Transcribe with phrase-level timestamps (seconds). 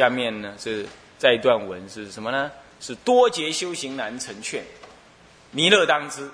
[0.00, 0.86] 下面呢是
[1.18, 2.50] 这一段文是什么呢？
[2.80, 4.64] 是多劫修行难成劝，
[5.50, 6.26] 弥勒当知。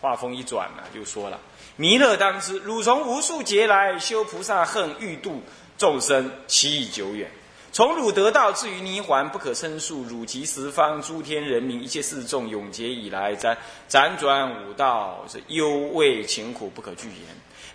[0.00, 1.38] 话锋一转呢，就说了：
[1.76, 5.40] 弥勒当知，汝从无数劫来修菩萨恨，欲度
[5.78, 7.30] 众生，其已久远。
[7.70, 10.02] 从汝得道至于泥环，不可称数。
[10.02, 13.56] 汝及十方诸天人民，一切世众，永劫以来，辗
[13.88, 17.18] 辗转五道，是忧畏勤苦，不可具言。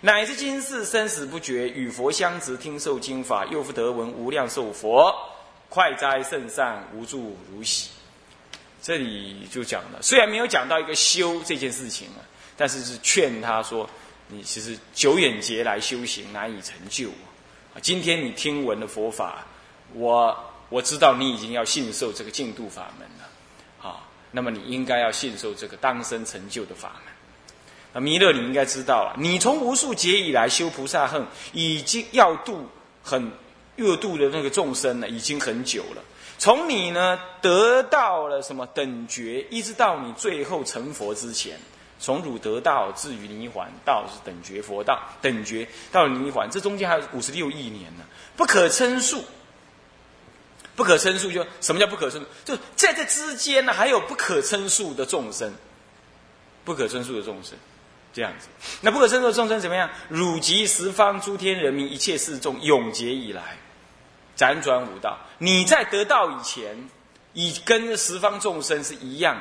[0.02, 5.12] 乃至今世生死不绝，与佛相执，听受经法，又复得闻无量寿佛，
[5.68, 7.90] 快哉甚善，无助如喜。
[8.82, 12.22] 这里就讲了，虽然没有讲到一个修这件事情啊，
[12.56, 13.88] 但是是劝他说，
[14.28, 17.08] 你其实久远劫来修行难以成就
[17.74, 17.80] 啊。
[17.82, 19.44] 今天你听闻的佛法。
[19.94, 20.36] 我
[20.68, 27.14] 我知道你已经要信受这个净度法门了，啊，那么你应该要信受这个当生成就的法门。
[27.94, 32.68] 那弥勒，你应该知道了，你从无数劫以来修菩萨恨，已经要度
[33.02, 33.32] 很
[33.78, 36.02] 恶度的那个众生呢，已经很久了。
[36.38, 41.58] 从你呢得到了什么等觉，一直到你最后成佛之前，
[41.98, 48.04] 从汝得道至于泥环，道是等觉佛道，等觉到了泥环，这中间还有五十六亿年呢，
[48.36, 49.22] 不可称数。
[50.76, 52.24] 不可称数，就什么叫不可称？
[52.44, 55.52] 就在这之间呢，还有不可称数的众生，
[56.64, 57.58] 不可称数的众生，
[58.12, 58.46] 这样子。
[58.80, 59.90] 那不可称数的众生怎么样？
[60.08, 63.58] 汝及十方诸天人民，一切世众，永劫以来，
[64.38, 65.18] 辗转五道。
[65.38, 66.88] 你在得道以前，
[67.34, 69.36] 已跟十方众生是一样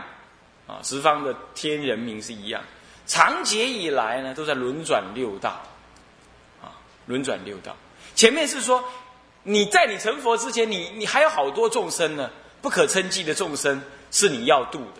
[0.67, 2.61] 啊，十方的天人民是一样。
[3.05, 5.61] 长劫以来呢，都在轮转六道
[6.61, 7.77] 啊，轮转六道。
[8.15, 8.83] 前面是说。
[9.49, 12.29] 你在你成佛之前，你你还有好多众生呢，
[12.61, 14.99] 不可称计的众生是你要度的，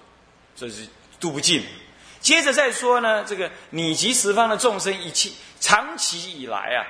[0.56, 0.88] 这是
[1.20, 1.66] 度不尽。
[2.22, 6.88] 接着再说呢，这个你及十方的众生，一切长期以来啊，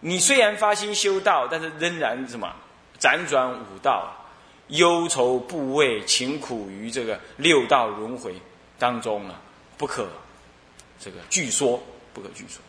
[0.00, 2.54] 你虽然发心修道，但是仍然什么
[3.00, 4.14] 辗转五道，
[4.68, 8.34] 忧愁怖畏，勤苦于这个六道轮回
[8.78, 9.40] 当中啊，
[9.76, 10.08] 不可
[11.00, 12.60] 这个据说，不可据说。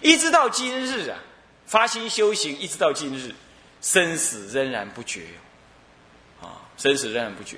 [0.00, 1.18] 一直到今日啊，
[1.66, 3.34] 发心修行，一直到今日。
[3.80, 5.22] 生死仍然不绝，
[6.40, 7.56] 啊，生死仍然不绝。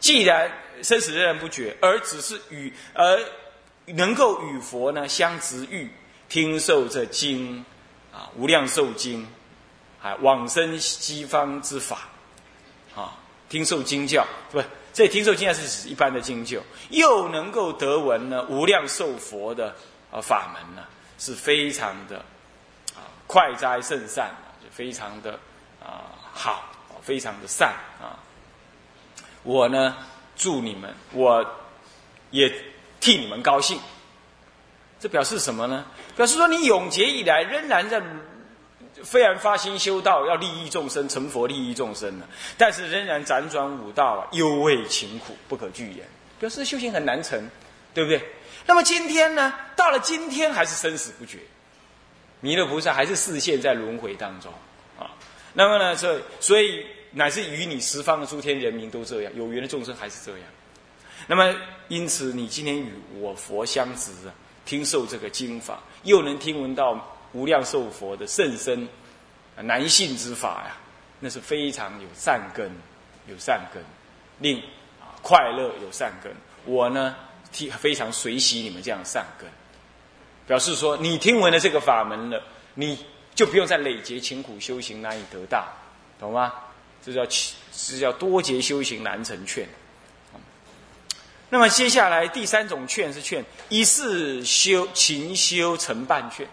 [0.00, 0.50] 既然
[0.82, 3.22] 生死仍然不绝，而只是与而
[3.84, 5.90] 能够与佛呢相执遇，
[6.30, 7.62] 听受这经
[8.18, 9.24] 啊无量寿经，
[10.02, 12.08] 啊往生西方之法，
[12.96, 13.14] 啊
[13.48, 14.60] 听受经教，不，
[14.92, 19.74] 这听受经教是指一般的经教，又能够得闻呢无量寿佛的
[20.10, 20.82] 啊法门呢，
[21.18, 22.18] 是非常的
[22.96, 25.38] 啊快哉甚善，就非常的。
[25.80, 26.68] 啊，好，
[27.00, 28.18] 非常的善啊！
[29.44, 29.96] 我呢，
[30.36, 31.42] 祝你们，我
[32.30, 32.52] 也
[33.00, 33.78] 替你们高兴。
[35.00, 35.84] 这表示什么呢？
[36.16, 38.02] 表示说你永劫以来仍然在，
[39.04, 42.26] 虽然发心修道，要利益众生，成佛利益众生呢，
[42.56, 46.04] 但是仍然辗转五道啊，忧畏勤苦，不可具言。
[46.40, 47.48] 表示修行很难成，
[47.92, 48.22] 对不对？
[48.66, 51.38] 那么今天呢，到了今天还是生死不绝，
[52.40, 54.52] 弥勒菩萨还是视现在轮回当中
[54.98, 55.10] 啊。
[55.52, 60.40] 那么呢，这所以乃至于你十方的诸天人民都这样，有缘的众生还是这样。
[61.26, 61.54] 那么
[61.88, 64.30] 因此，你今天与我佛相执啊，
[64.68, 68.86] 听受这个经法，又能听闻到无量寿佛的甚深
[69.56, 70.76] 难信之法呀，
[71.20, 72.70] 那是非常有善根，
[73.26, 73.82] 有善根，
[74.38, 74.58] 令
[75.00, 76.30] 啊快乐有善根。
[76.66, 77.16] 我呢，
[77.50, 79.48] 替非常随喜你们这样善根，
[80.46, 82.42] 表示说你听闻了这个法门了，
[82.74, 82.98] 你。
[83.34, 85.68] 就不用再累劫勤苦修行难以得大，
[86.18, 86.52] 懂吗？
[87.04, 87.24] 这叫
[87.70, 89.64] 这叫多劫修行难成劝。
[91.50, 96.46] 那么接下来第三种劝是劝一世修勤修成半劝。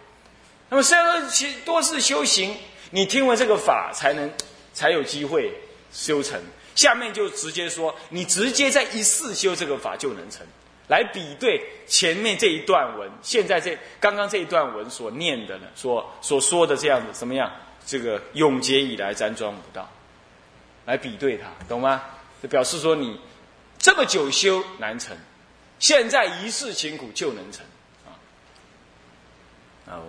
[0.70, 2.56] 那么虽然说其多世修行，
[2.92, 4.32] 你听闻这个法才能
[4.74, 5.54] 才有机会
[5.92, 6.42] 修成。
[6.76, 10.46] 下面就直接说，你直接在一世修这个法就能成。
[10.88, 17.52] 来比对前面这一段文，现在这刚刚这一段文所念的呢，所所说的这样子怎么样？
[17.88, 19.90] 这个永劫以来辗转五道，
[20.86, 22.02] 来比对它，懂吗？
[22.42, 23.20] 就表示说你
[23.86, 25.16] 这么久修难成，
[25.78, 27.64] 现在一世勤苦就能成
[28.04, 28.18] 啊。
[29.86, 30.02] 啊，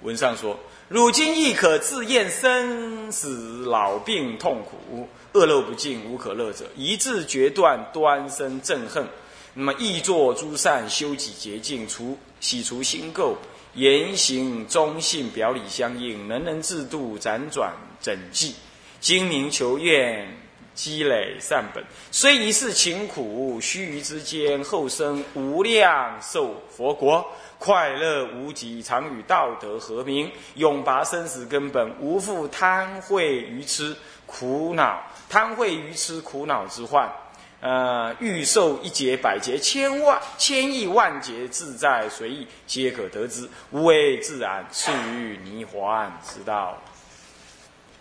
[0.00, 0.58] 文上说，
[0.88, 9.06] 如今亦可自验生死老病痛苦，恶乐不尽，无可乐者，一字决断，端生憎恨。
[9.52, 13.34] 那么，易作诸善，修己洁净，除洗除心垢，
[13.74, 18.54] 言行忠信，表里相应，能人自度，辗转整济，
[19.00, 20.34] 精明求愿，
[20.76, 21.82] 积累善本。
[22.12, 27.26] 虽一世勤苦，须臾之间，后生无量寿佛国，
[27.58, 33.96] 快乐无极，常与道德和鸣，永拔生死根本，无复贪恚愚痴。
[34.26, 37.08] 苦恼，贪会愚痴苦恼之患。
[37.60, 46.76] 呃，欲受一劫百劫千万千亿万劫自在随意，皆可得之，无为自然，次于泥环之道。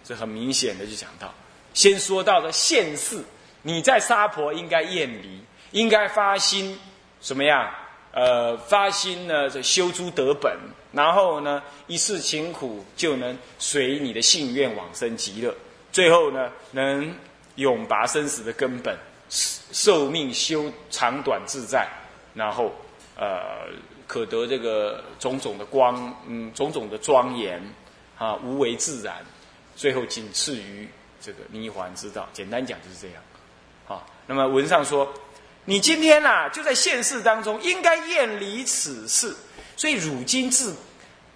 [0.04, 1.32] 这很明显的就讲到，
[1.76, 3.24] 先说到的现世，
[3.62, 5.40] 你在沙婆应该厌离，
[5.72, 6.76] 应该发心
[7.22, 7.70] 什么样？
[8.12, 10.58] 呃，发心呢，这修诸德本，
[10.94, 15.54] 然后呢，一世勤苦就能随你的信愿往生极乐，
[15.92, 17.14] 最后呢，能
[17.56, 18.98] 永拔生死的根本。
[19.28, 21.86] 寿命修长短自在，
[22.34, 22.72] 然后
[23.18, 23.68] 呃，
[24.08, 27.62] 可得这个种种的光，嗯，种种的庄严
[28.18, 29.16] 啊，无为自然，
[29.76, 30.88] 最后仅次于
[31.26, 32.28] 这个涅槃之道。
[32.34, 33.24] 简单讲就是这样
[33.88, 34.06] 啊。
[34.28, 35.12] 那么文上说，
[35.66, 39.36] 你今天呐，就在现世当中应该厌离此事，
[39.76, 40.76] 所以汝今自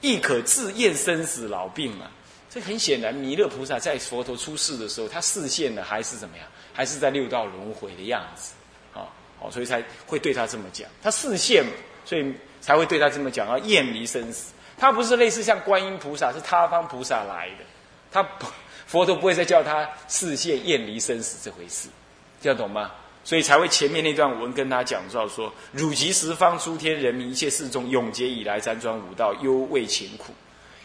[0.02, 2.12] 亦可自厌生死老病啊。
[2.52, 6.46] 这很显然，弥勒菩萨在佛陀出世的时候，他视线的还是怎么样？
[6.74, 8.54] 还是在六道轮回的样子，
[8.94, 9.06] 啊，
[9.40, 10.90] 哦，所以才会对他这么讲。
[11.04, 11.64] 他视线，
[12.06, 14.54] 所以才会对他这么讲，要厌离生死。
[14.78, 17.66] 他不是类似像观音菩萨，是他方菩萨来的，
[18.12, 18.48] 他不
[18.90, 21.88] 佛陀不会再叫他视线厌离生死这回事，
[22.42, 22.92] 这样懂吗？
[23.24, 30.34] 所以才会前面那段文跟他讲到说：汝即十方诸天人民一切世众永劫以来辗转五道忧畏勤苦，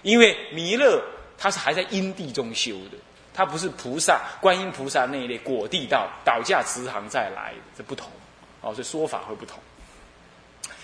[0.02, 1.02] 因为弥勒。
[1.36, 2.96] 他是还在因地中修的，
[3.34, 8.08] 他不是菩萨、观音菩萨那一类果地道倒驾慈航再来，这不同，
[8.60, 9.58] 哦，所以说法会不同。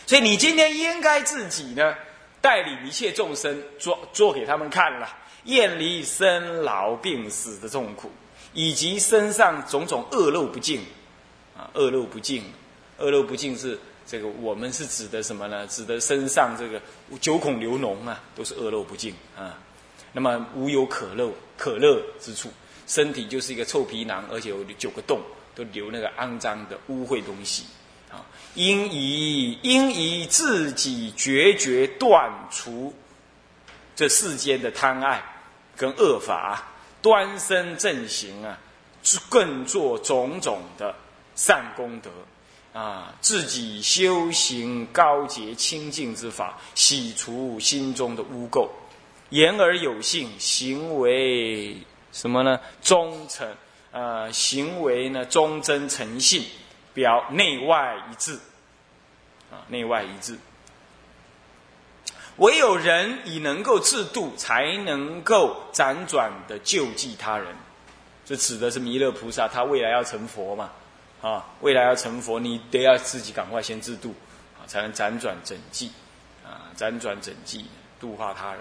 [0.07, 1.95] 所以你今天应该自己呢，
[2.41, 5.09] 带领一切众生做做给他们看了，
[5.45, 8.11] 厌离生老病死的痛苦，
[8.53, 10.81] 以及身上种种恶漏不净，
[11.57, 12.45] 啊，恶漏不净，
[12.99, 15.67] 恶漏不净是这个我们是指的什么呢？
[15.67, 16.81] 指的身上这个
[17.21, 19.59] 九孔流脓啊，都是恶漏不净啊。
[20.13, 22.51] 那么无有可乐可乐之处，
[22.87, 25.21] 身体就是一个臭皮囊，而且有九个洞，
[25.55, 27.65] 都留那个肮脏的污秽东西
[28.11, 28.27] 啊！
[28.55, 32.93] 应以应以自己决绝断除
[34.01, 35.23] 这世间的贪爱
[35.77, 36.65] 跟恶法，
[37.03, 38.59] 端身正行啊，
[39.29, 40.95] 更做种种的
[41.35, 42.11] 善功德
[42.73, 48.67] 啊，自己修行高洁清净之法，洗除心中的污垢。
[49.29, 51.77] 言而有信，行为
[52.11, 52.59] 什么呢？
[52.81, 53.55] 忠诚，
[53.93, 56.43] 呃，行为呢忠贞诚信，
[56.95, 58.39] 表内外一致，
[59.51, 60.39] 啊，内外一致。
[62.37, 67.47] 唯有人以能够自度，才能够辗转的救济他人。
[68.25, 70.71] 这指的是弥勒菩萨，他未来要成佛嘛？
[71.21, 74.15] 啊，未来要成佛，你得要自己赶快先自度，
[74.59, 75.93] 啊，才能辗转整济，
[76.43, 77.67] 啊，辗转整济，
[78.01, 78.61] 度化他人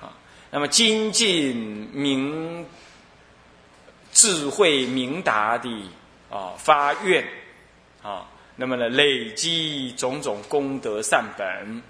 [0.00, 0.10] 啊。
[0.50, 1.54] 那么精进
[1.92, 2.66] 明
[4.12, 5.70] 智慧明达的
[6.28, 7.24] 啊发愿
[8.02, 8.26] 啊，
[8.56, 11.82] 那么呢累积种种功德善本，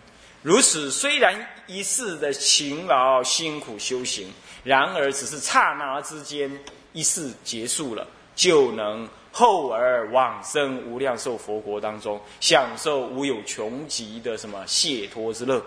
[0.47, 4.33] 如此虽然一世的勤劳辛苦修行，
[4.63, 6.49] 然而只是刹那之间
[6.93, 8.07] 一世结束了，
[8.37, 15.61] 就能后而往生无量寿佛国当中，享受无有穷极的什么解脱之乐。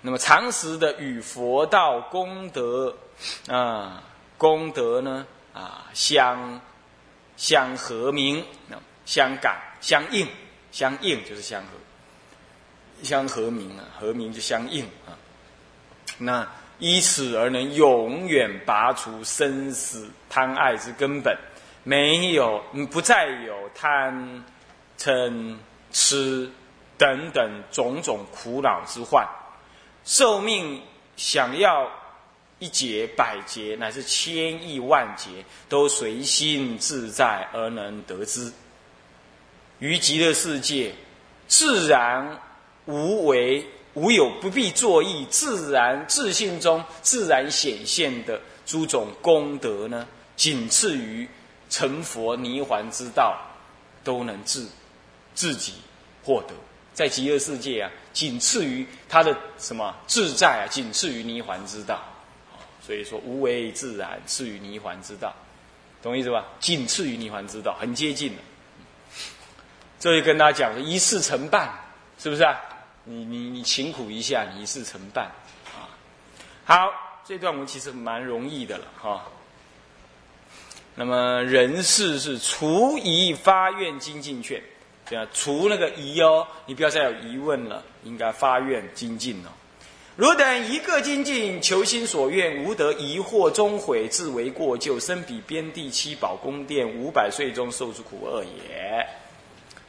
[0.00, 2.92] 那么常时的与佛道功德
[3.46, 4.02] 啊，
[4.36, 6.60] 功德呢啊相
[7.36, 8.44] 相和鸣，
[9.06, 10.26] 相感相应，
[10.72, 11.68] 相应就是相合，
[13.02, 15.16] 相和鸣啊，和鸣就相应啊。
[16.18, 21.36] 那依此而能永远拔除生死贪爱之根本，
[21.84, 24.44] 没有不再有贪
[24.98, 25.56] 嗔
[25.92, 26.50] 痴
[26.98, 29.26] 等等种种苦恼之患。
[30.04, 30.82] 寿命
[31.16, 31.90] 想要
[32.58, 38.52] 一劫、百劫，乃至千亿万劫，都随心自在而能得之。
[39.78, 40.92] 于极乐世界，
[41.48, 42.40] 自然
[42.86, 51.28] 无为，无有不必作意，自然自信中自然显现的诸种功德呢，仅次于
[51.70, 53.38] 成佛涅槃之道，
[54.02, 54.68] 都能自
[55.34, 55.74] 自己
[56.24, 56.54] 获得。
[56.92, 62.02] 在极乐世界啊，仅次于他的什么自在啊，仅次于涅槃之道，
[62.84, 65.32] 所以说无为自然，次于涅环之道，
[66.02, 66.44] 懂意思吧？
[66.60, 68.38] 仅次于涅环之道，很接近了。
[69.98, 71.72] 这就跟大家讲，一事成办，
[72.18, 72.60] 是不是啊？
[73.04, 75.30] 你你你勤苦一下，你一世成办
[75.66, 75.90] 啊。
[76.64, 76.92] 好，
[77.24, 79.24] 这段文其实蛮容易的了哈。
[80.94, 84.62] 那么人事是除疑发愿精进券。
[85.08, 89.50] 对啊，除那个疑哦，你不要再有疑问了，应该发愿精进哦。
[90.14, 99.06] 汝等一个精进，求心所愿，无得疑惑终悔，自为过旧，身比边地七宝宫殿，五百岁中受诸苦厄也。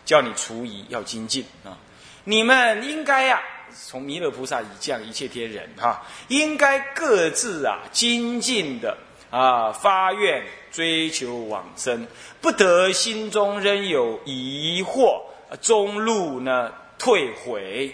[0.05, 1.77] 叫你除疑，要精进啊！
[2.25, 3.41] 你们应该呀，
[3.87, 8.97] 从弥勒菩萨以降一切天人哈，应该各自啊精进的
[9.29, 12.07] 啊发愿追求往生，
[12.39, 15.21] 不得心中仍有疑惑，
[15.61, 17.93] 中路呢退回，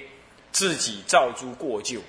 [0.52, 2.00] 自己造诸过旧。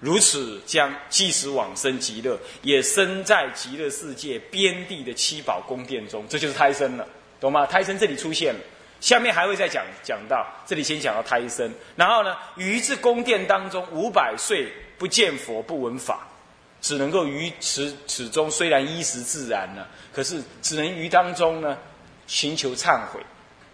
[0.00, 7.08] 如此将即使往生极乐，也生在极乐世界边地的七宝宫殿中，这就是胎生了，
[7.40, 7.64] 懂吗？
[7.64, 8.60] 胎生这里出现了，
[9.04, 16.26] 下面还会再讲讲到，这里先讲到胎生，然后呢，于这宫殿当中五百岁不见佛不闻法，
[16.80, 21.76] 只能够于此此中虽然衣食自然呢，可是只能于当中呢
[22.26, 23.20] 寻求忏悔，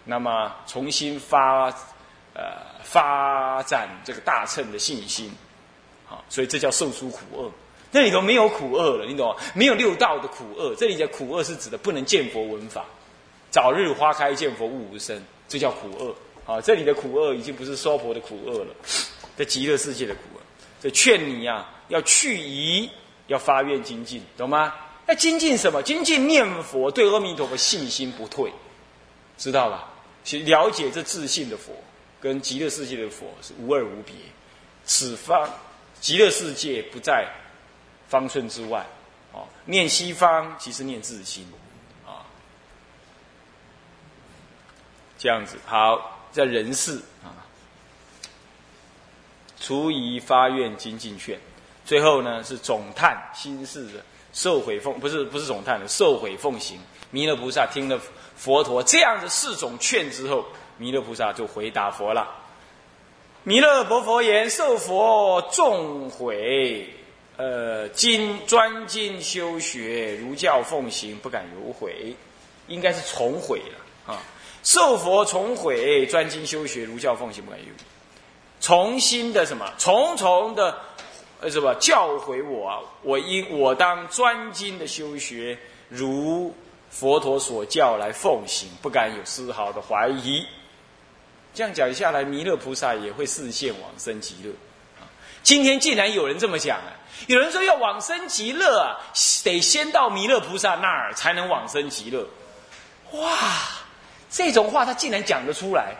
[0.03, 1.67] 那么重新发
[2.33, 5.31] 呃发展这个大乘的信心。
[6.07, 7.49] 好所以这叫受诸苦厄，
[7.91, 9.41] 那里头没有苦厄了，你懂吗？
[9.53, 12.83] 没有六道的苦厄，这里的苦厄是指的不能见佛闻法，
[13.51, 16.15] 早日花开见佛悟无生，这叫苦厄。
[16.43, 18.73] 啊，这里的苦厄已经不是娑婆的苦厄了，
[19.37, 20.41] 这极乐世界的苦厄。
[20.81, 22.89] 这劝你呀，要去疑，
[23.27, 24.73] 要发愿精进，懂吗？
[25.05, 25.83] 那精进什么？
[25.83, 28.51] 精进念佛，对阿弥陀佛信心不退，
[29.37, 29.89] 知道吧？
[30.23, 31.73] 去了解这自信的佛，
[32.19, 34.15] 跟极乐世界的佛是无二无别，
[34.85, 35.47] 此方。
[35.99, 37.27] 极乐世界不在
[38.09, 38.83] 方寸之外，
[39.33, 41.45] 哦，念西方其实念自心，
[42.07, 42.25] 啊，
[45.21, 47.29] 这样子好，在人世啊，
[49.59, 51.39] 除以发愿精进劝，
[51.85, 56.79] 最后呢是总叹心事的受悔奉，不是不是总叹的受悔奉行。
[57.11, 58.01] 弥勒菩萨听了
[58.35, 60.43] 佛陀这样的四种劝之后，
[60.77, 62.27] 弥勒菩萨就回答佛了。
[63.43, 66.89] 弥勒佛佛言：“受佛重悔，
[67.37, 72.15] 呃，精专精修学，如教奉行，不敢有悔。
[72.67, 74.19] 应该是重悔了啊！
[74.63, 77.65] 受佛重悔，专精修学，如教奉行，不敢有。
[78.59, 79.71] 重新的什么？
[79.77, 80.77] 重重的
[81.39, 82.79] 呃，什么教诲我啊？
[83.01, 85.57] 我应我当专精的修学，
[85.89, 86.55] 如
[86.89, 90.45] 佛陀所教来奉行，不敢有丝毫的怀疑。”
[91.53, 94.53] 这样讲下来，弥勒菩萨也会视现往生极乐。
[95.43, 96.93] 今天竟然有人这么讲啊！
[97.25, 99.01] 有人说要往生极乐啊，
[99.43, 102.27] 得先到弥勒菩萨那儿才能往生极乐。
[103.13, 103.39] 哇，
[104.31, 105.93] 这种话他竟然讲得出来，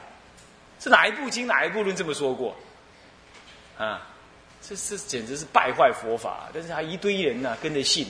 [0.79, 2.55] 是哪一部经哪一部论这么说过？
[3.77, 4.07] 啊，
[4.61, 6.49] 这这简直是败坏佛法！
[6.53, 8.07] 但是还一堆人呢跟着信，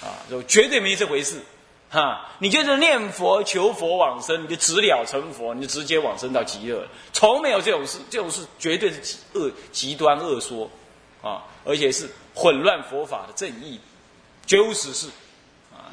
[0.00, 1.40] 啊，就绝对没这回事。
[1.88, 10.68] 哈，你就是念佛求佛往生，你就直了成佛，你就直接往生到极乐，从没有这种事，这种事绝对是极恶极端恶说，
[11.22, 13.80] 啊，而且是混乱佛法的正义，
[14.46, 15.08] 绝无此事，
[15.72, 15.86] 啊，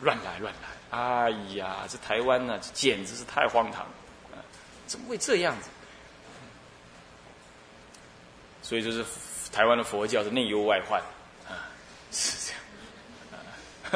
[0.00, 3.86] 乱来乱来，哎呀，这台湾呢，简直是太荒唐，
[4.30, 4.36] 啊，
[4.86, 5.70] 怎么会这样子？
[8.62, 9.02] 所以就是
[9.50, 11.00] 台湾的佛教是内忧外患，
[11.48, 11.72] 啊，
[12.12, 12.52] 是这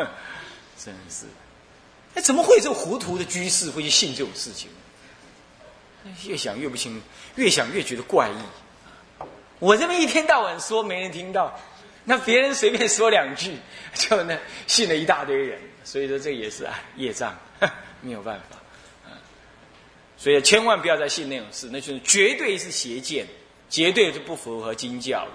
[0.01, 0.11] 样，啊，
[0.83, 1.27] 真是，
[2.15, 4.71] 哎，怎么会有这糊涂的居士会去信这种事情？
[6.25, 7.03] 越想越不清，
[7.35, 9.27] 越想越觉得怪异。
[9.59, 11.61] 我这么一天到晚说没人听到，
[12.05, 13.59] 那别人随便说两句，
[13.93, 15.61] 就那信了一大堆人。
[15.87, 17.33] 所以说这也是啊业障，
[18.03, 18.57] 没有办法。
[20.19, 23.25] 所以千万不要再信那种事，那就是绝对是邪见，
[23.71, 25.27] 绝对是不符合经教。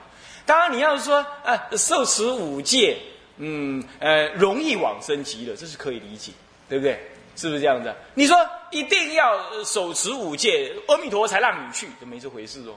[0.45, 2.97] 当然你要说啊，受持五戒。
[3.37, 6.31] 嗯，呃，容易往生极乐，这是可以理解，
[6.69, 6.99] 对不对？
[7.35, 7.91] 是不是这样子？
[8.13, 8.37] 你说
[8.69, 12.75] 一定要手持五戒，阿弥陀佛才让你去，都没这回事哦，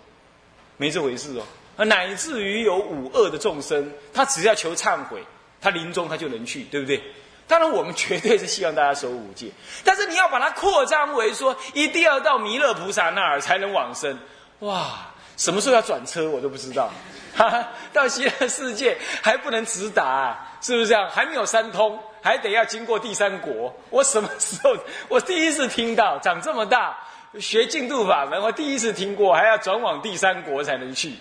[0.79, 1.85] 没这回事哦。
[1.85, 5.23] 乃至于有五恶的众生，他只要求忏悔，
[5.61, 7.03] 他临终他就能去，对不对？
[7.47, 9.51] 当然，我们绝对是希望大家守五戒，
[9.85, 14.19] 但是你要把它扩张为说，一定要到弥勒菩萨那儿才能往生，
[14.61, 15.11] 哇！
[15.37, 16.89] 什么时候要转车，我都不知道。
[17.93, 21.11] 到极乐世界还不能直达，是不是这样？
[21.11, 23.75] 还没有三通，还得要经过第三国。
[23.91, 24.77] 我什么时候？
[25.11, 26.97] 我第一次听到，长这么大
[27.41, 31.15] 学净土法门，我第一次听过，还要转往第三国才能去，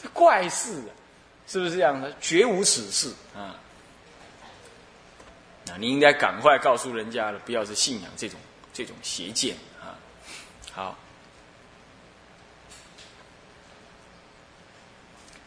[0.00, 0.80] 这怪事，
[1.48, 2.12] 是不是这样的？
[2.20, 3.56] 绝无此事啊！
[5.76, 8.38] 你应该赶快告诉人家了，不要是信仰这种
[8.72, 9.98] 这种邪见啊！
[10.72, 10.96] 好。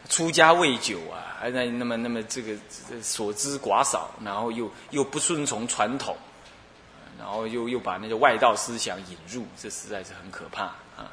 [0.08, 2.54] 出家未久啊，还那那么那么这个
[3.00, 6.14] 所知寡少，然后又又不顺从传统，
[7.18, 11.10] 然后又又把那个外道思想引入，这实在是很可怕啊。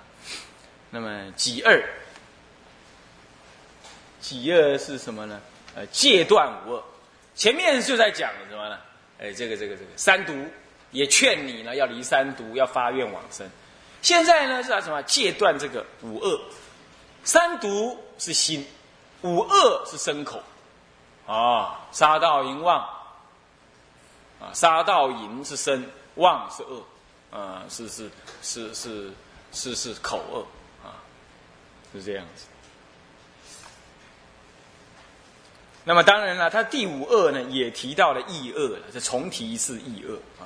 [0.89, 1.81] 那么己二，
[4.19, 5.39] 己二是什么呢？
[5.75, 6.83] 呃，戒断无二。
[7.35, 8.77] 前面就在讲什么呢？
[9.21, 10.33] 哎，这个这个这个三毒
[10.91, 13.47] 也劝你呢，要离三毒，要发愿往生。
[14.01, 15.03] 现在呢是什么？
[15.03, 16.39] 戒断这个五恶。
[17.25, 18.65] 三毒是心，
[19.21, 20.41] 五恶是身口。
[21.27, 22.79] 啊，杀盗淫妄。
[24.39, 25.85] 啊，杀盗淫是身，
[26.15, 26.83] 妄是恶。
[27.29, 28.09] 啊，是是
[28.41, 29.11] 是是
[29.51, 30.47] 是是口恶。
[30.81, 30.95] 啊，
[31.91, 32.45] 是这样子。
[35.89, 40.45] 那么当然了，他第五恶呢也提到了异恶了，这重提一次义恶啊。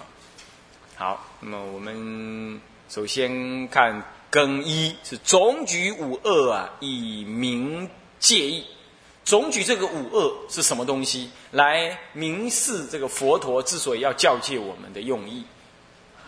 [0.96, 8.66] 好，那么我们首先看更一，是总举五恶啊，以明戒意。
[9.26, 15.44] 总举这个五恶是什么东西，来明示这个佛陀之所以要教诫我们的用意。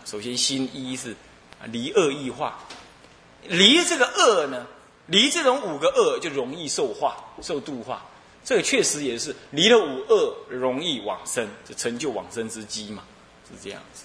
[0.03, 1.15] 首先，心一是
[1.63, 2.59] 离恶异化，
[3.47, 4.67] 离这个恶呢，
[5.05, 8.05] 离这种五个恶就容易受化、受度化。
[8.45, 13.03] 这个确实也是离了五恶容易往生，就成就往生之机嘛，
[13.49, 14.03] 是这样子。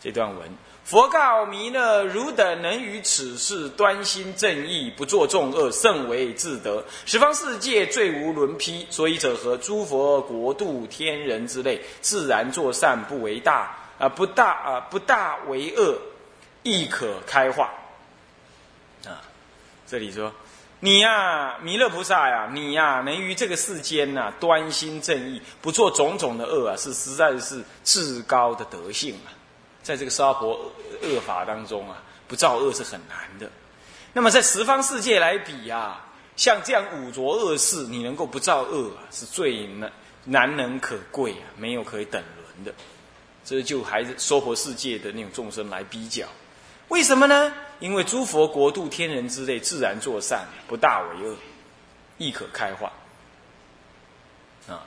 [0.00, 0.50] 这段文，
[0.84, 6.84] 佛告弥勒：汝等能于此事端心正义，不作众恶，甚为自得。
[7.06, 9.56] 十方世界最无伦披，所以者何？
[9.58, 15.98] 诸佛国度天人之类，自然作善，不为大啊，不大啊，不大为恶，
[16.62, 17.72] 亦可开化。
[19.06, 19.20] 啊，
[19.86, 20.32] 这里说。
[20.84, 29.32] 你呀，弥勒菩萨呀，你呀，能于这个世间呐，端心正义，不做种种的恶啊，是实在是至高的德性啊。
[29.82, 33.50] 在这个娑婆恶法当中啊，不造恶是很难的。
[34.12, 35.98] 那么在十方世界来比呀，
[36.36, 39.90] 像这样五浊恶世，你能够不造恶啊，是最难
[40.24, 42.74] 难能可贵啊，没有可以等伦的。
[43.42, 46.26] 这就还是娑婆世界的那种众生来比较。
[46.88, 47.54] 为什么呢？
[47.80, 51.36] 因为诸佛国度天人之类，自然作善，不大为恶，
[52.18, 52.92] 亦可开化。
[54.68, 54.86] 啊，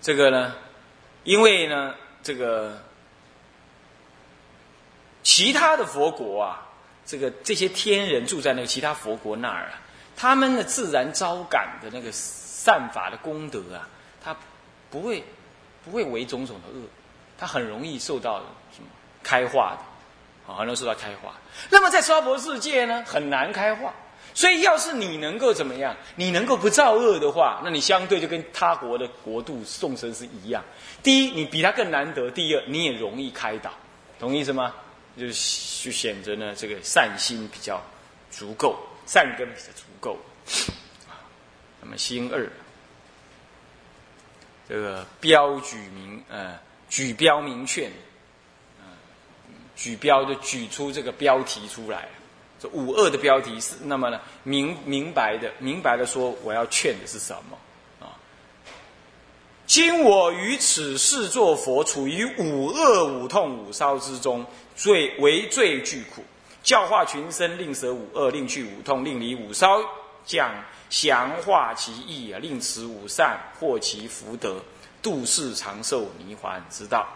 [0.00, 0.54] 这个呢，
[1.24, 2.82] 因为呢，这个
[5.22, 6.68] 其他的佛国啊，
[7.06, 9.80] 这个这些天人住在那个其他佛国那儿啊，
[10.16, 13.88] 他们的自然招感的那个善法的功德啊，
[14.22, 14.36] 他
[14.90, 15.24] 不会
[15.84, 16.82] 不会为种种的恶，
[17.38, 18.40] 他很容易受到
[18.74, 18.88] 什么
[19.22, 19.91] 开化的。
[20.46, 21.34] 啊，还能受到开化。
[21.70, 23.94] 那么在娑婆世界呢，很难开化。
[24.34, 30.64] 所以，要是你能够怎么样，你能够不造恶的话，那你相对就跟他国的国度众生是一样。
[31.02, 33.70] 第一，你比他更难得；第二，你也容易开导，
[34.18, 34.74] 懂意思吗？
[35.18, 35.32] 就就
[35.92, 37.78] 显得呢，这个善心比较
[38.30, 40.18] 足够，善根比较足够。
[41.82, 42.50] 那么心二，
[44.66, 47.92] 这个标举明，呃，举标明劝。
[49.74, 52.08] 举标就举出这个标题出来，
[52.60, 57.58] 这五恶的标题是那么呢明明白的明白的说我要劝的是什么
[58.06, 58.12] 啊？
[59.66, 64.44] 今我于此世作佛，处于五恶五痛五烧之中，
[64.76, 66.22] 最为最具苦，
[66.62, 69.80] 教化群生，令舍五恶，令去五痛，令离五烧，
[70.26, 70.52] 讲
[70.90, 74.62] 降化其意啊，令持五善，获其福德，
[75.00, 77.08] 度世长寿，泥环之道。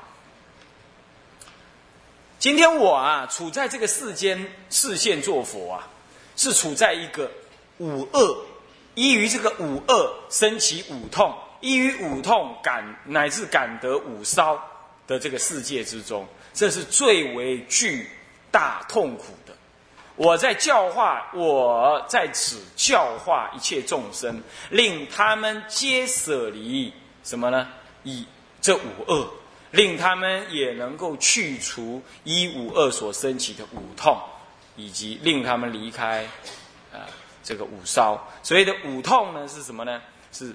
[2.38, 5.88] 今天我啊，处在这个世间视线做佛啊，
[6.36, 7.30] 是处在一个
[7.78, 8.44] 五恶
[8.94, 14.62] 依于这个五恶生起五痛，依于五痛感乃至感得五烧
[15.06, 18.06] 的这个世界之中，这是最为巨
[18.50, 19.54] 大痛苦的。
[20.14, 26.92] 我在教化，我在此教化一切众生，令他们皆舍离
[27.24, 27.66] 什么呢？
[28.02, 28.26] 以
[28.60, 29.26] 这五恶。
[29.76, 34.18] 令他们也能够去除一五二所升起的五痛，
[34.74, 36.24] 以及令他们离开
[36.92, 37.04] 啊
[37.44, 38.26] 这个五烧。
[38.42, 40.00] 所谓的五痛呢是什么呢？
[40.32, 40.54] 是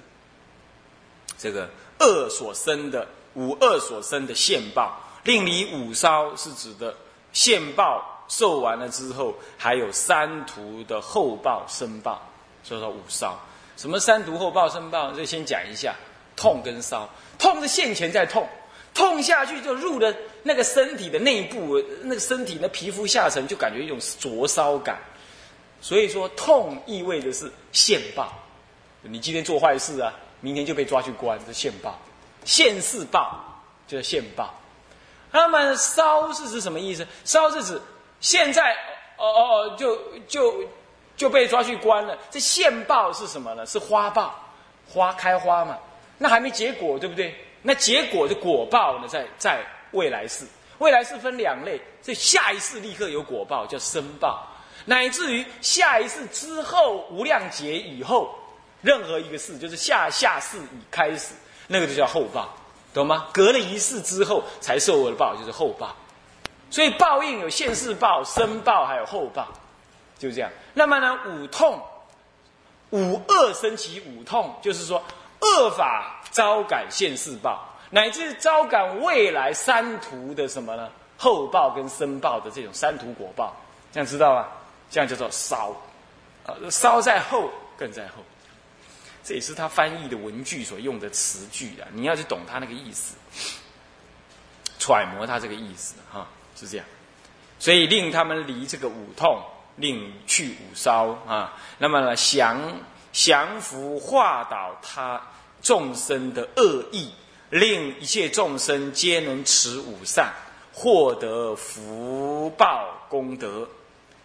[1.38, 4.98] 这个恶所生的五恶所生的现报。
[5.24, 6.92] 令离五烧是指的
[7.32, 12.20] 现报受完了之后，还有三途的后报生报，
[12.64, 13.38] 所以说五烧。
[13.76, 15.12] 什么三途后报生报？
[15.12, 15.94] 这先讲一下，
[16.34, 17.08] 痛跟烧。
[17.38, 18.48] 痛是现前在痛。
[18.94, 24.98] 痛下去就入了那个身体的内部，那个身体的皮肤下层就感觉一种灼烧感，
[25.80, 28.32] 所以说痛意味着是现报。
[29.00, 31.98] 你今天做坏事啊，明天就被抓去关，是现报，
[32.44, 33.42] 现世报
[33.88, 34.52] 就是现报。
[35.30, 37.06] 那么烧是指什么意思？
[37.24, 37.80] 烧是指
[38.20, 38.76] 现在
[39.16, 39.96] 哦哦就
[40.28, 40.62] 就
[41.16, 42.16] 就被抓去关了。
[42.30, 43.64] 这现报是什么呢？
[43.64, 44.34] 是花报，
[44.86, 45.78] 花开花嘛，
[46.18, 47.34] 那还没结果，对不对？
[47.62, 50.44] 那结果的果报呢，在在未来世，
[50.78, 54.48] 未来世分两类，这下一世立刻有果报，叫生报。
[54.84, 58.34] 乃至于下一世之后无量劫以后，
[58.80, 61.34] 任何一个世，就是下下世已开始，
[61.68, 62.48] 那个就叫后报，
[62.92, 63.28] 懂吗？
[63.32, 65.94] 隔了一世之后才受我的报，就是后报。
[66.68, 69.46] 所以报应有现世报、生报，还有后报，
[70.18, 70.50] 就这样。
[70.74, 71.80] 那么呢，五痛，
[72.90, 75.00] 五恶生起五痛，就是说
[75.42, 80.88] 恶法招感现世报，乃至招感未来三途的什么呢？
[81.18, 83.54] 后报跟生报的这种三途果报，
[83.92, 84.48] 这样知道吗？
[84.90, 85.74] 这样叫做烧，
[86.44, 88.14] 啊，烧在后更在后，
[89.24, 91.86] 这也是他翻译的文句所用的词句啊。
[91.92, 93.16] 你要去懂他那个意思，
[94.78, 96.26] 揣摩他这个意思哈，
[96.56, 96.86] 是这样。
[97.58, 99.40] 所以令他们离这个五痛，
[99.76, 101.54] 令去五烧啊。
[101.78, 102.60] 那么呢，降
[103.12, 105.20] 降服化导他
[105.62, 107.12] 众生的恶意，
[107.50, 110.32] 令一切众生皆能持五善。
[110.74, 113.68] 获得福报功德，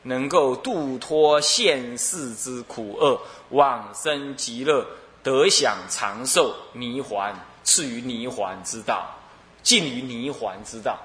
[0.03, 3.19] 能够度脱现世之苦厄，
[3.49, 4.87] 往生极乐，
[5.21, 9.13] 得享长寿泥环，赐于泥环之道，
[9.61, 10.97] 尽于泥环之道，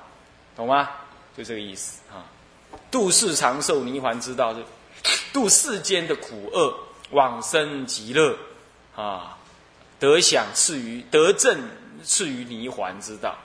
[0.55, 0.88] 懂吗？
[1.37, 2.23] 就这个意思啊。
[2.88, 4.62] 度世长寿泥环之道，是
[5.33, 6.73] 度世间的苦厄，
[7.12, 8.37] 往生极乐
[8.94, 9.38] 啊，
[9.98, 11.68] 得享赐于得正
[12.03, 13.37] 赐于泥环之道。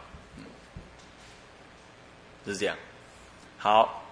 [2.45, 2.77] 是这样，
[3.58, 4.06] 好，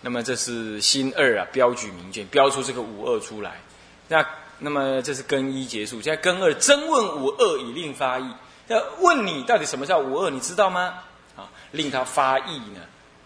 [0.00, 3.60] 那么这是新二啊，标举明卷，标出这个五二出来。
[4.08, 4.26] 那
[4.58, 8.32] 那么这是更一结束，现在更二真问五二以令发意，
[8.68, 11.00] 要问你到底什么叫五二，你知道吗？
[11.36, 12.80] 啊，令他发意呢，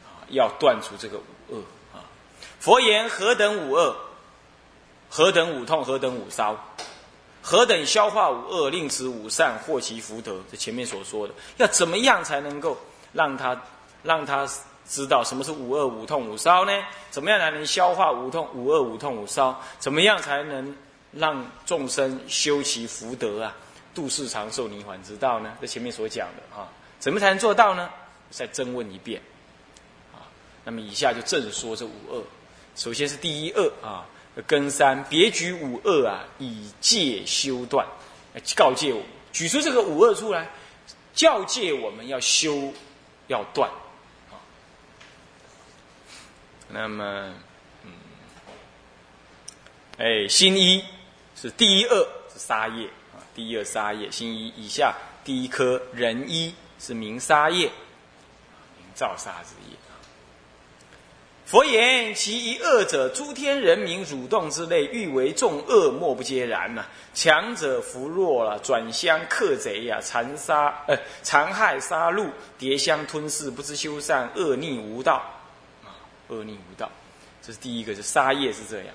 [0.05, 1.59] 啊，要断除这个五二
[1.99, 2.03] 啊。
[2.59, 3.96] 佛言何等五二？
[5.09, 5.85] 何等五痛？
[5.85, 6.57] 何等五烧？
[7.42, 10.40] 何等消化五恶，令此五善，获其福德？
[10.51, 12.77] 这前面所说的，要怎么样才能够
[13.12, 13.61] 让他？
[14.03, 14.49] 让他
[14.87, 16.71] 知道什么是五恶五痛五烧呢？
[17.11, 19.61] 怎么样才能消化五痛五恶五痛五烧？
[19.81, 20.77] 怎么样才能
[21.11, 23.57] 让众生修其福德啊？
[23.97, 25.53] 度世长寿泥环之道呢？
[25.61, 26.69] 这前面所讲的啊，
[27.01, 27.90] 怎么才能做到呢？
[28.31, 29.21] 再增问一遍
[30.14, 30.23] 啊。
[30.62, 32.23] 那么以下就正说这五恶。
[32.77, 34.07] 首先是第一恶啊，
[34.42, 37.87] 根三别举五恶啊，以戒修断，
[38.55, 40.51] 告诫我举出这个五恶出来，
[41.14, 42.72] 教诫我们要修
[43.29, 43.70] 要断。
[46.68, 47.33] 那么，
[47.85, 47.92] 嗯，
[49.99, 50.85] 哎，新一
[51.35, 54.11] 是第一恶是沙叶啊，第一恶沙叶。
[54.11, 54.94] 新一以下
[55.25, 57.66] 第一颗人一是明沙叶，
[58.77, 59.77] 明照沙之叶。
[61.47, 66.85] 佛言：其一恶者，诸天人民蠕动之类，欲为众恶，莫不皆然呐。
[67.15, 72.27] 强者扶弱了，转相克贼呀，残杀呃残害杀戮，
[72.59, 75.23] 叠相吞噬，不知修善，恶逆无道。
[75.85, 75.95] 啊
[76.27, 76.91] 恶逆无道，
[77.41, 78.89] 这是第一个，是杀业是这样。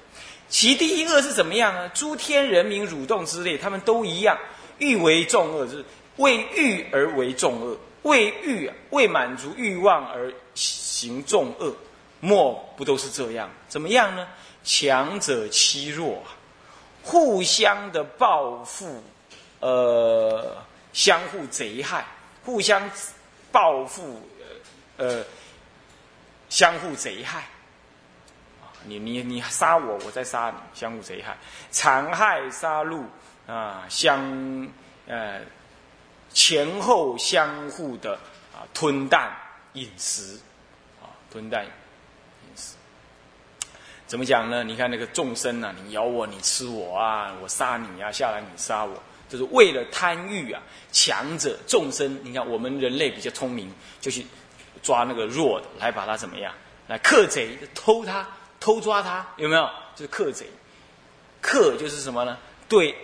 [0.49, 1.87] 其第一恶是怎么样呢？
[1.93, 4.37] 诸天人民蠕动之类，他们都一样，
[4.77, 5.85] 欲为众恶，就是
[6.17, 11.73] 为欲而为众恶，为欲啊为满足欲望而行众恶，
[12.21, 13.49] 莫不都是这样？
[13.67, 14.25] 怎么样呢？
[14.63, 16.23] 强者欺弱，
[17.03, 19.03] 互相的报复，
[19.59, 20.55] 呃，
[20.93, 22.05] 相互贼害，
[22.45, 22.89] 互相
[23.51, 24.21] 报复，
[24.95, 25.21] 呃。
[26.49, 27.45] 相互贼害，
[28.83, 31.37] 你你你杀我，我再杀你，相互贼害，
[31.69, 33.05] 残害杀戮
[33.47, 34.19] 啊，相
[35.07, 35.39] 呃
[36.33, 38.15] 前后相互的
[38.53, 39.31] 啊吞啖
[39.75, 40.37] 饮食，
[41.01, 41.71] 啊吞啖饮食，
[44.11, 44.61] 怎么讲呢？
[44.61, 54.25] 你看那个众生啊，你咬我，你吃我啊，我杀你啊，下来你杀我，就是为了贪欲啊，强者众生，你看我们人类比较聪明，就去。
[54.83, 56.51] 抓那个弱的来把他怎么样？
[56.87, 58.27] 来克贼，偷他，
[58.59, 59.69] 偷抓他，有没有？
[59.95, 60.47] 就是克贼，
[61.39, 62.35] 克就是什么呢？
[62.67, 62.95] 对，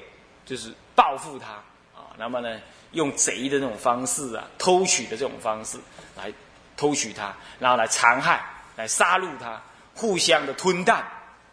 [0.44, 1.52] 就是报复他
[1.96, 2.10] 啊。
[2.18, 2.60] 那么呢，
[2.94, 5.78] 用贼的那种方式啊，偷取的这种方式
[6.18, 6.34] 来
[6.76, 8.44] 偷取他，然后来残害，
[8.76, 9.62] 来杀戮他，
[9.98, 11.00] 互相的吞啖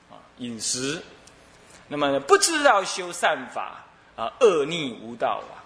[0.08, 1.02] 啊，饮食。
[1.88, 5.58] 那么不知道修善法啊，恶逆无道啊，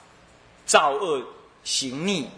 [0.64, 1.22] 造恶
[1.62, 2.30] 行逆。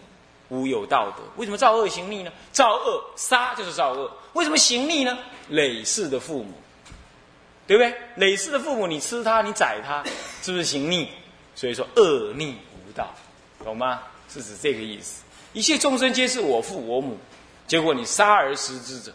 [0.49, 2.31] 无有道德，为什么造恶行逆呢？
[2.51, 5.17] 造恶杀就是造恶，为什么行逆呢？
[5.47, 6.51] 累世的父母，
[7.65, 7.95] 对不对？
[8.17, 10.03] 累世的父母，你吃他，你宰他，
[10.43, 11.07] 是不是行逆？
[11.55, 13.15] 所以说恶逆无道，
[13.63, 14.01] 懂吗？
[14.27, 15.23] 是指这个意思。
[15.53, 17.17] 一切众生皆是我父我母，
[17.65, 19.13] 结果你杀而食之者，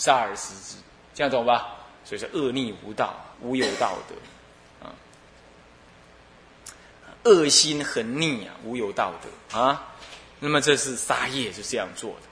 [0.00, 0.76] 杀而食之，
[1.14, 1.76] 这样懂吧？
[2.04, 4.90] 所以说恶逆无道，无有道德，啊，
[7.24, 9.86] 恶心横逆啊，无有道德啊。
[10.40, 12.22] 那么这是杀业，是这样做的。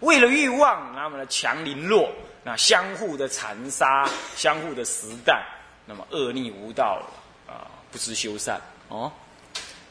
[0.00, 2.10] 为了欲望，那么呢强凌弱，
[2.42, 4.04] 那相互的残杀，
[4.34, 5.40] 相互的实弹，
[5.86, 7.00] 那么恶逆无道
[7.46, 9.12] 啊，不知修善哦。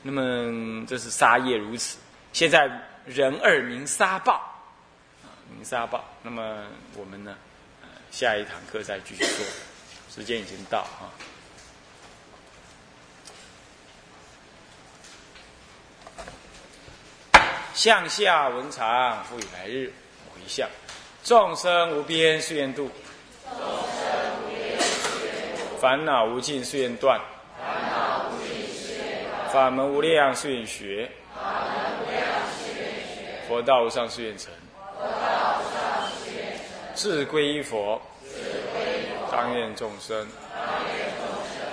[0.02, 1.98] 那么这是杀业如此。
[2.34, 2.70] 现在
[3.06, 4.51] 人二名杀报
[5.62, 6.04] 啊，名杀报。
[6.24, 6.66] 那么
[6.98, 7.38] 我们呢，
[8.10, 9.46] 下一堂课再继续说。
[10.10, 11.14] 时间已经到啊。
[17.76, 19.94] 向下文长，复以来日
[20.34, 20.68] 回向。
[21.24, 22.90] 众生无边誓愿度，
[25.80, 27.22] 烦恼无尽誓愿断，
[29.54, 31.10] 法门无量誓愿学，
[33.48, 34.52] 佛道无上誓愿成。
[36.96, 38.02] 志归依佛，
[39.32, 40.28] 当愿众生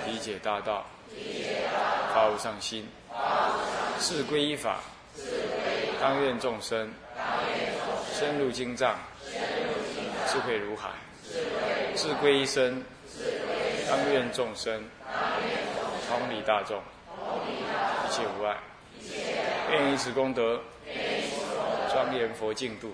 [0.07, 0.85] 理解大道，
[2.13, 2.87] 发无上心。
[3.99, 4.79] 志归依法，
[5.99, 6.91] 当愿众生
[8.13, 8.97] 深入经藏。
[10.27, 10.89] 智慧如海，
[11.95, 12.83] 智归一生，
[13.89, 14.83] 当愿众生
[16.07, 16.79] 同理大众，
[18.07, 18.55] 一切无碍，
[19.71, 20.61] 愿以此功德
[21.91, 22.93] 庄严佛净土，